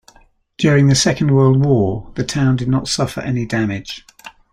During 0.57 0.87
the 0.87 0.95
Second 0.95 1.29
World 1.29 1.63
War, 1.63 2.11
the 2.15 2.23
town 2.23 2.55
did 2.55 2.67
not 2.67 2.87
suffer 2.87 3.21
any 3.21 3.45
damage. 3.45 4.03